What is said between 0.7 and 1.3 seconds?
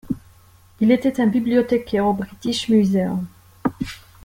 Il était un